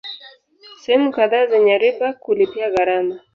Sehemu 0.81 1.11
kadhaa 1.17 1.45
zenya 1.47 1.77
riba 1.77 2.13
kulipia 2.13 2.69
gharama 2.69 3.19